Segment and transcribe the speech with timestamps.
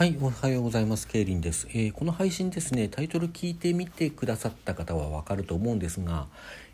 [0.00, 1.06] はい、おはようございます。
[1.06, 6.26] ケイリンです、えーこの配信ですね、タイトル聞いてみてくださった方はわかると思うんですが、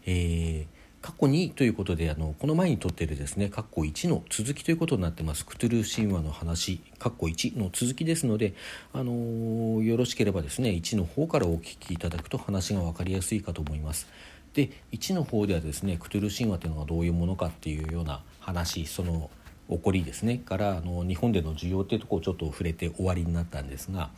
[0.06, 5.44] えー過去にということであのこの前に撮っているですね、括弧1の続きということになってます。
[5.44, 8.54] クトゥルー神話の話、括弧1の続きですので、
[8.92, 14.06] あのーよろしければですね、1の方からお聞きいただくと話が分かりやすいかと思います。
[14.54, 19.30] で、1の方ではですね、クトゥルー神話というのがどういうものかっていうような話、その
[19.68, 24.10] 起こりですねからあの日本での需要っていうところをちょっと触れて終わりになったんですが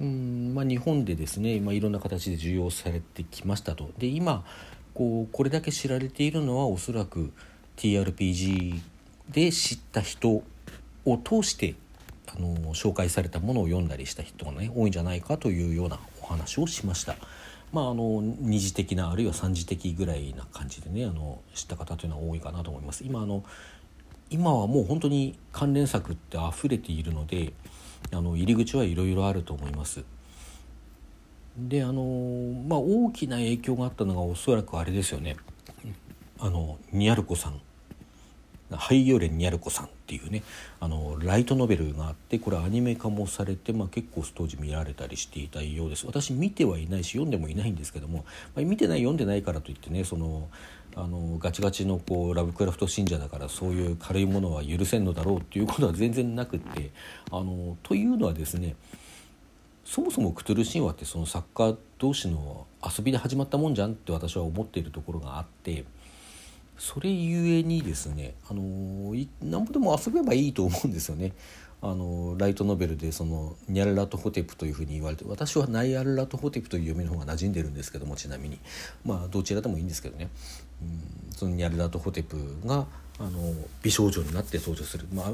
[0.00, 4.44] うん、まあ、日本でですね、まあ、いろんな形で需要されてきましたとで今
[4.94, 7.32] こうこれだけ知られているのはおそらく
[7.76, 8.80] TRPG
[9.30, 10.42] で知った人
[11.04, 11.74] を通して
[12.34, 17.16] あの紹介されたものを読んだりした人がね多いんじゃないかというようなお話をしました。
[17.72, 23.04] まあ、あの二次的なあるいは三次的ぐらいな感じでねあの知った方というのは多いかなと思います。
[23.04, 23.42] 今あの
[24.30, 27.52] 今はもう本当に関連作って溢れているので
[28.12, 30.04] あの入り口はいろいろあると思います。
[31.56, 32.02] であの
[32.68, 35.36] まあ大きな影響があったのがおそらくあれですよね。
[36.40, 37.60] あのニャルコさん。
[38.70, 40.42] ハイヨレニャルコさんっていうね
[40.80, 46.06] あのライトノベルがあってこれアニメ化もされて、まあ、結構当時見られたりしていたようです。
[46.06, 50.48] 私見てはいないし読んでもいないんですけども、まあ、見てない読んでないからといってねその
[50.96, 56.90] あのガチガチのこうラブクラフト信者だからそういう軽いものは許せんのだろうっていうことは全然なくって
[57.30, 58.76] あのというのはですね
[59.84, 65.84] そもそもクトゥル神話ってその作家同士の遊びで始まったもんじゃんって私は思っているところがあって
[66.78, 71.32] それゆえにですねあのいなんぼでも遊べばいいと思うんですよね。
[71.82, 78.58] あのライトノベルでそのニャルラトホテプというふうに言われて私はナイアルラトホテプという読みの方が馴染んでるんですけどもちなみに
[79.04, 80.30] まあどちらでもいいんですけどね、
[81.36, 82.86] そのニャルラトホテプが
[83.18, 85.30] あの美少女になって登場する、まあ、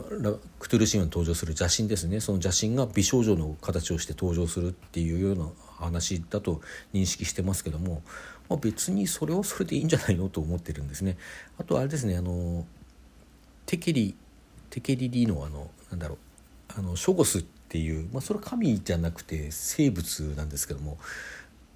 [0.59, 2.21] クトゥル神話に登場する邪神ですね。
[2.21, 6.61] その邪神が美少女の形をして登場するっていうような話だと
[6.93, 8.03] 認識してますけども、
[8.51, 11.17] まあ、別にそれはそれでいいんじゃないのと思ってるんですね。
[11.59, 12.67] あとあれですねあの
[13.65, 14.15] テケリ
[14.69, 16.19] テケリリのあのなんだろう
[16.77, 20.99] あのショゴスっていう、まあ、それは神じゃなくて生物なんですけども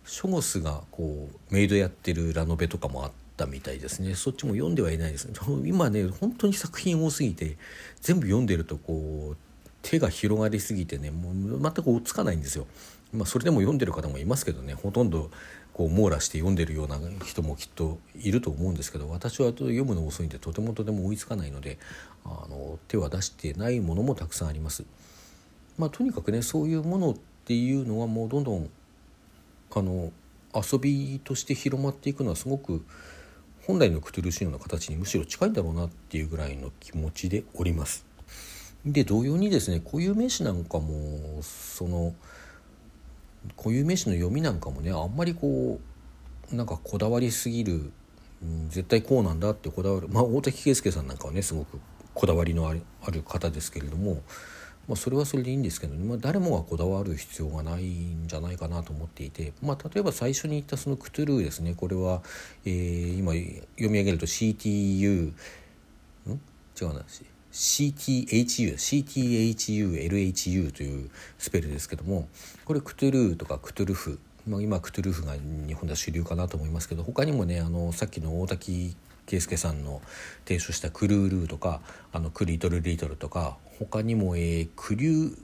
[0.05, 5.29] ショゴスがこうメイドやってるラノベとかもあってたみたいですねそっちも読んではいないです
[5.65, 7.57] 今ね本当に作品多すぎて
[8.01, 12.67] 全部読んでるとこう手が広がりすぎてねもう全く追っつかないんですよ。
[13.13, 15.31] まあ、それでも読んでる方もいますけどねほとんど
[15.73, 21.79] こう網羅して読んでるような人もきっといると思うんですけど私は読むの遅いんでとてもとても追いつかないので
[22.25, 24.85] あの手は出してないものもたくさんあります。
[25.79, 27.15] まあ、とにかくねそういうものっ
[27.45, 28.71] ていうのはもうどんどん
[29.75, 30.13] あの
[30.55, 32.85] 遊びとして広まっていくのはすごく
[33.67, 38.05] 本来のクトゥルシーの形にむしろ近いんだろうなっていうぐらいの気持ちでおります。
[38.85, 42.15] で同様にですね固有名詞なんかもその
[43.57, 45.81] 固有名詞の読みなんかもねあんまりこ
[46.53, 47.91] うなんかこだわりすぎる、
[48.43, 51.81] うん、絶対こうなんだってこだわるまあ大滝圭介さんなんかはねすごく
[52.13, 54.23] こだわりのあるある方ですけれども、
[54.89, 61.75] まあ、それはそれでいいんですけど、まあ、誰もがこだわる必要がないんじゃないかなと思っていて、まあ、例えば最初に言ったそのクトゥルーですね。
[61.75, 62.23] これは、
[62.65, 65.35] えー、今読み上げると CTU ん？
[66.81, 67.03] 違うな。
[67.53, 72.29] CTHU、CTHU、LHU というスペルですけども。
[72.65, 77.03] これクトゥルーとかクトゥルフ、まあ、今クトゥルフが日本では主流かなと思いますけど。
[77.05, 78.97] 他にもねあのさっきの大滝
[79.27, 80.03] 圭介さんの
[80.47, 81.81] 提唱したクルールーとか
[82.13, 85.39] あのクリトルリトルとか他にも、えー、クリュー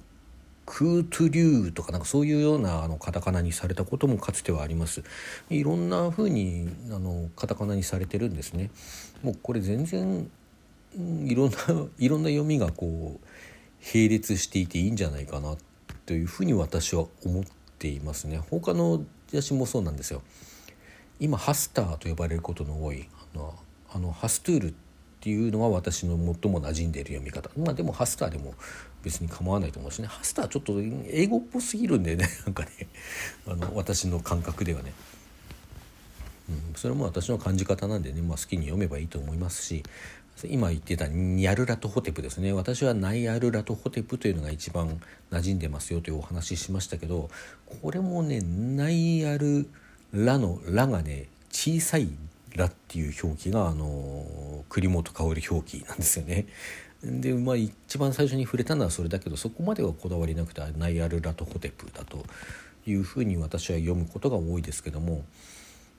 [0.66, 5.02] クートゥリューとかなんかそういうようなあのカタカナにされたこともかつてはあります。
[5.50, 8.70] いろんな風にあのカタカナにされてるんですね。
[9.24, 10.30] もうこれ全然
[11.24, 11.56] いろんな
[11.98, 13.26] いろんな読みがこう
[13.92, 15.56] 並列していていいんじゃないかな
[16.06, 17.44] というふうに私は思っ
[17.80, 18.38] ていますね。
[18.38, 19.02] 他の
[19.32, 20.22] 写真もそうなんですよ。
[21.18, 23.58] 今ハスターと呼ばれることの多いあの
[23.92, 24.89] あのハストゥールって
[25.20, 27.50] ていうのは私の最も馴染んでいる読み方。
[27.58, 28.54] まあでもハスターでも
[29.02, 30.08] 別に構わないと思うしね。
[30.08, 32.28] ハスターちょっと英語っぽすぎるんでね。
[32.46, 32.70] なんかね。
[33.46, 34.92] あの私の感覚ではね。
[36.48, 39.82] うん、それも私の感じ方なんでね、まあ、好きに読めばいいと思いますし。
[40.48, 42.52] 今言ってたニャルラトホテプですね。
[42.52, 45.00] 私はナイアルラトホテプというのが一番
[45.30, 47.28] 馴染んでますよというお話ししましたけど
[47.82, 49.68] これもねナイアル
[50.12, 52.08] ラの「ラ」がね小さい
[52.56, 56.46] 「ラ」っていう表記があの栗本薫表記なんですよね。
[57.02, 62.24] でまあ一番最初に触れたのはそれだけどそこまではこだわりなくてナイアルラトホテプだと
[62.86, 65.24] いうふうに私は読むことが多いですけども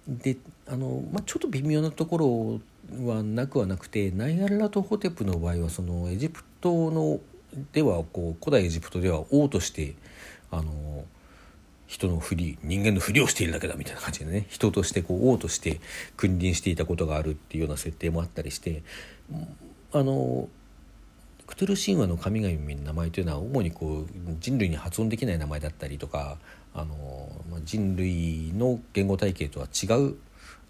[0.08, 0.38] で
[0.68, 2.62] あの、まあ、ちょっと微妙なとこ
[2.94, 7.20] ろはなくはなくてナイアルラトホテプの場合はそのエジプトの
[7.74, 9.96] ではこう古代エジプトでは王として
[10.52, 11.06] あの
[11.92, 14.46] 人のふり人間のふりをしているだけだみたいな感じでね。
[14.48, 15.82] 人としてこう王として
[16.16, 18.82] 君臨していたことがあるっていうような設定もあったりして
[19.92, 20.48] あの
[21.48, 26.38] クトゥル神話の神々の名前というのは主にこう人類に発音できない名前だったりとか
[26.74, 27.30] あの、
[27.66, 30.16] 人類の言語体系とは違う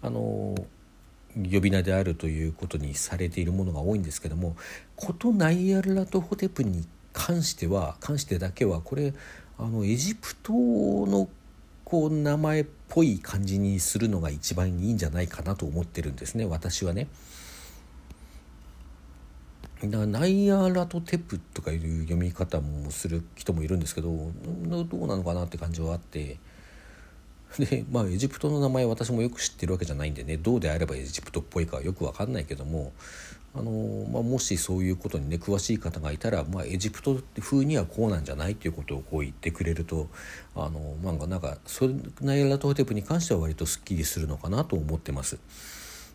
[0.02, 0.56] あの
[1.36, 4.56] 呼び名であるということにされているものが多いんですけども
[4.96, 9.14] ことナイアルラトホテプに関しては関してだけはこれ
[9.58, 11.28] あのエジプトの
[11.84, 17.08] こう名前っぽい感じにするのが一番いいんじゃないかなと思ってるんですね私はね。
[19.84, 26.38] だナイアラトテプとかいう読み方もする人もいるんですけどどうなのかなって感じはあって
[27.58, 32.92] でまあエジプトの名前私もよく知ってるわけじゃないんでねどうであればエジプトっぽいかはよく分かんないけども
[33.54, 40.08] あの、まあ、もしそういうことにね詳しい方がいたら、まあ、エジプト風にはこうなんじゃないっていうことをこう言ってくれると
[40.54, 45.38] あの、まあ、なんかそれナイアラトテプに関しては割とすっきりするのかなと思ってます。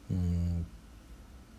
[0.09, 0.65] うん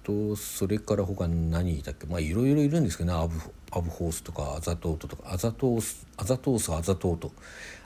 [0.03, 2.07] とそれから他に何いたっけ？
[2.07, 3.19] まあいろいろいるんですけどね。
[3.19, 3.39] アブ
[3.71, 5.31] アブホースとかアザトートとか。
[5.31, 7.31] アザトースアザトースアザトート。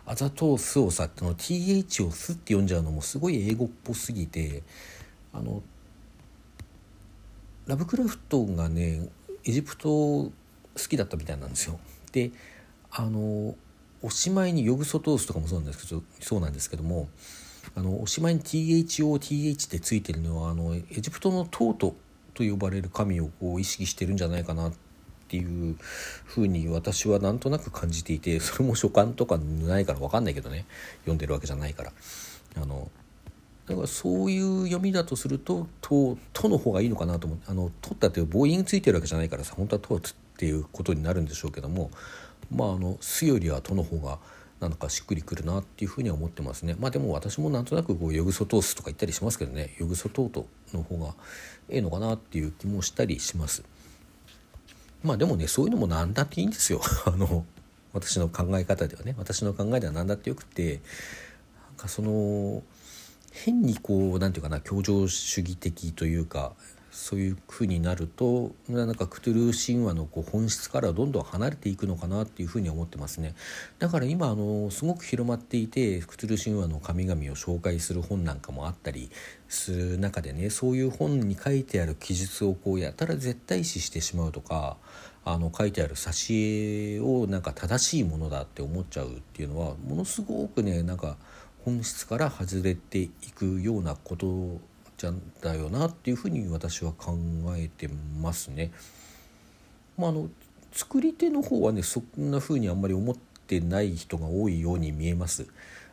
[0.07, 4.63] アザトースをさっての TH を「ス」って読んじゃうのもすごい英語っぽすぎて
[5.33, 5.63] あの
[7.67, 9.09] ラブクラフトがね
[9.45, 10.33] エジプト好
[10.89, 11.79] きだったみたいなんですよ。
[12.13, 12.31] で
[12.91, 13.55] あの
[14.03, 17.09] おしまいにヨグソトースとかもそうなんですけどそうなんですけども
[17.77, 21.95] あのおしまいに THOTH ってついてるのはあのエジプトのトート
[22.35, 24.73] と呼ばれる神をこう意識してるんじゃないかなっ
[25.29, 25.77] ていう
[26.25, 30.67] ふうに私はなんとなく感じていてそれも書簡とかないから分かんないけどね
[31.03, 31.93] 読んでるわけじゃないから。
[32.57, 32.91] あの
[33.73, 40.01] だからそういう読みだとすると「と」との方がいいのかなと思ってあの「と」ったって母音ついてるわけじゃないからさ本当は「と」っ
[40.37, 41.91] ていうことになるんでしょうけども
[42.55, 44.19] まああの「す」よりは「と」の方が
[44.61, 46.77] なんかしっくりくるなっていうふうには思ってますね。
[46.79, 49.75] まあでも私もなんとなくこうヨグソトースとか言ったりしますけどね。
[49.79, 51.15] ヨグソトートの方が
[51.69, 53.65] ええのかなっていう気もしたりします。
[55.03, 56.81] まあでもねそういうのも何だっていいんですよ。
[57.07, 57.45] あの
[57.93, 59.17] 私の考え方ではね。
[59.19, 60.81] 私の考えでは何だってよくて
[61.69, 62.63] なんかその
[63.33, 66.53] 変にこう何て言うかな協情主義的というか
[66.93, 73.35] そういうふうになるとなんかクトゥルー神話のこう本質からどんどん離れていくのかなっていうふうに思ってますね。
[73.79, 79.11] だから今あのすごく広まっていてクトゥルー神話の神々を紹介する本なんかもあったり
[79.49, 84.77] する中でねそういう本に書いてある記述をこうやたら絶対視してしまうとか
[85.25, 91.17] あの書いてある挿絵をなんか正しいものだって思っちゃうっていうのはものすごくねなんか
[91.65, 94.61] 本質から外れていくようなこと
[94.97, 97.17] ちゃんだよなっていうふうに私は考
[97.57, 97.89] えて
[98.21, 98.73] ますね。
[99.99, 100.29] まあ、あの
[100.73, 105.47] 作り手の方はねそんなふうにあんまり思ってない人が多いように見えます。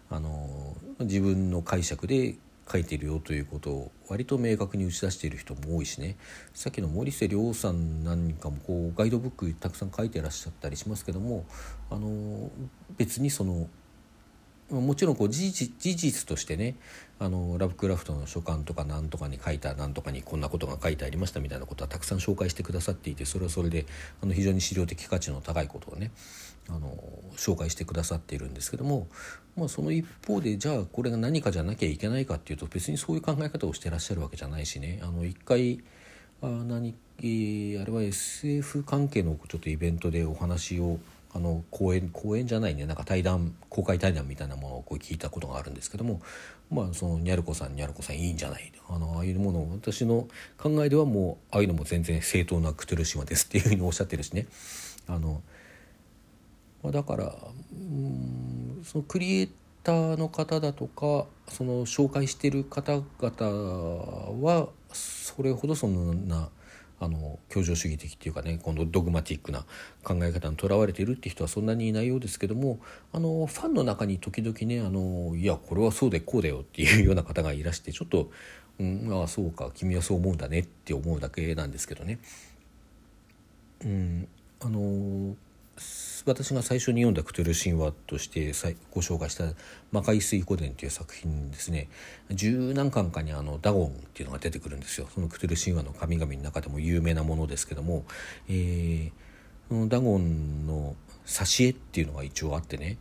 [0.10, 2.36] あの自分の解釈で
[2.72, 6.18] 書いてるよということを割と明確に打ち出している人も多いしね
[6.54, 11.46] さっきの森瀬亮さんなんかもこうガイドブックたくさん書いてらっしゃったりしますけども
[11.90, 12.52] あの
[12.98, 13.68] 別にその
[14.72, 16.76] もちろんこう事実としてね
[17.20, 23.86] あのラブクラフトの書簡とか何とかに書いた何とかにこんなことが書いてありましたみたいなことはたくさん紹介してくださっていてそれはそれで
[24.22, 26.12] あの非常に資料的価値の高いことをね
[26.70, 26.96] あの
[27.36, 29.08] 紹介してくださっているんですけども、
[29.58, 35.00] まあ、その一方でじゃあこれが何かじゃなきゃいけないかっていうと別にそういう考え方をしてらっしゃるわけじゃないしね。
[35.02, 35.82] あの一回
[36.42, 41.00] あ何あれは SF 関係のちょっとイベントでお話を
[41.32, 42.86] あの講演講演じゃないね。
[42.86, 46.22] なんか対談公開対談みたいなものをこう聞いたことがあるんですけども
[46.72, 48.72] まあそのニャルコさんニャルコさんいいんじゃない？
[48.90, 54.48] あのああいうものを私の考えではもうああいうのも全然正当なクトゥルシマですっていうふうにおっしゃってるしね。
[55.08, 55.42] あの、
[56.82, 57.36] まあ、だから
[57.74, 59.52] うんそのクリエイ
[59.84, 66.50] ターの方だとかその紹介してる方々はそれほどそんな
[67.00, 69.66] あの協情主義的っていうかねこのドグマティックな
[70.04, 72.80] 考え方にとらわれているって人はそんなにいないようですけども
[73.14, 78.30] あのファンの中に時々ねあのいやこれはそうでこうだよっていうような方がいらしてちょっと、
[78.80, 82.20] うん、ああそうか君はそう思うんだねって思うだけなんですけどね。
[83.86, 84.28] うん、
[84.60, 85.36] あの
[86.26, 88.54] 私が最初に読んだクトゥル神話として
[88.92, 89.54] ご紹介した
[89.92, 91.90] 「魔界水湖伝」という作品ですね。
[92.30, 95.08] 十何巻かにあのダゴンっていうのが出てくるんですよ。
[95.14, 98.06] そのクトゥル神話の神々の中でも有名なものですけども、
[98.48, 100.96] えー、ダゴンの
[101.26, 102.98] 挿絵っていうのが一応あってね。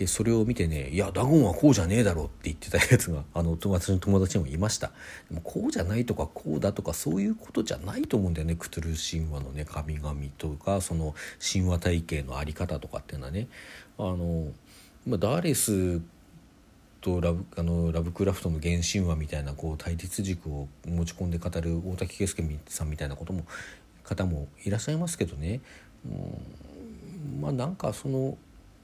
[0.00, 4.92] でそれを見てね「いやダゴンはこうじゃねえだろ」って言ってたやつが あの私の友達にもいました。
[5.28, 11.14] でもこうじゃないとかこうだとかそういうことじゃないと思うんだよねクトゥル神話のね神々とかその
[11.52, 13.46] 神話体系の在り方とかっていうのはね。
[13.98, 14.50] あの、
[15.06, 16.00] まあ、ダーレス
[17.02, 23.44] とラブあのラブクラフトの原神話みたいなこう対立軸を持ち込んで語る大滝圭介さんみたいなことも
[24.02, 25.60] 方もいらっしゃいますけどね、
[26.06, 28.38] うん、まあなんかその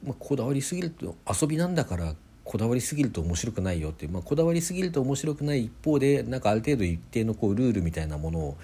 [0.06, 8.56] まあ、こだわりすぎると遊びなんだからこだわりすぎると面白くないよって、まあ、こだわりすぎると面白くない一方でなんかある程度一定のこうルールみたいなもの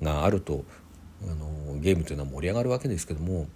[0.00, 0.64] があると
[1.22, 3.48] あのゲームというのは盛り上がるわけですけども、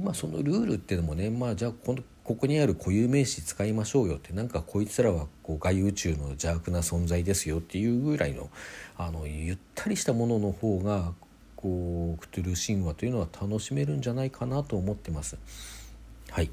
[0.00, 8.50] まあ、そのルールっていうのもね、まあ、じゃあこのここにある固有名詞使いましょうよってなんかこいつらはこう外宇宙の邪悪な存在ですよっていうぐらいの
[8.96, 11.12] あのゆったりしたものの方が
[11.56, 15.38] こうクトゥル神話というのは楽しめるんじゃないかなと思ってます。
[16.30, 16.50] はい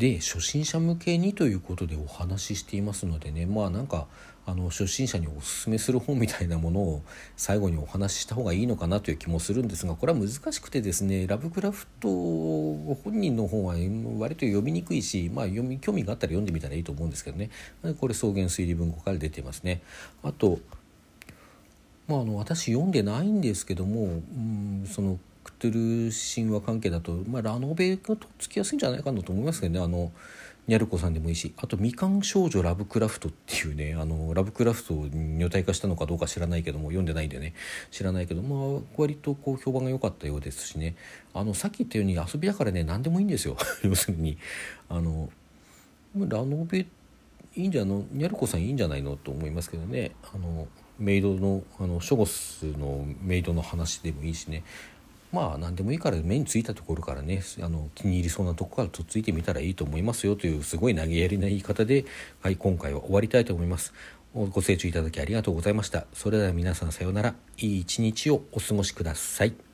[0.00, 4.06] で初心者向けにということでお話ししていますのでねまあなんか
[4.46, 7.02] あの初心者におすすめする本みたいなものを
[7.36, 13.74] 最後にお話しした方がいいのかなという気もするんですがこれは難しくてですねラブクラフト本人の本は
[14.18, 17.50] 割と読みにくいし、まあ、読み興味があったら読んでみたらいいと思うんですけどね
[18.00, 19.82] これ草原推理文庫から出てますね。
[20.22, 20.58] あと
[22.08, 25.20] まあ、あの私読んでないんですけども、うん、その
[25.60, 29.84] クトゥル神話関係だと、まあ、ラノベがとっつきやすいんじゃないかなと思いますけどね。
[29.84, 30.10] あの
[30.66, 37.54] ニャルコさんでもいいしあと「みかん少女ラブクラフト」っていうねあのラブクラフトを女体化したのかどうか知らないけども読んでないんでね。
[37.90, 40.96] 知らないけどまあ割とこう評判が良かったようですしね。
[41.34, 43.56] あのさっき言ったように遊びだからね何でもいいんですよ。
[43.82, 44.38] 要するに。
[44.88, 45.30] あの
[46.16, 46.86] ラノベ
[47.56, 50.12] いいんじゃのニャルコさんいいんじゃないのと思いますけどね。
[50.32, 54.62] あのメイドのあのショゴスのメイドの話でもいいしね。
[55.32, 62.04] まあ何でもいいから目についたところからねあの気に入りそうなとこからとっついてみたらいいと思いますよというすごい投げやりな言い方で、
[62.40, 63.92] はい、今回は終わりたいと思います。
[64.32, 66.06] ご清聴いただきありがとうございました。
[66.12, 67.34] それでは皆さんさようなら。
[67.58, 69.69] いい一日をお過ごしください。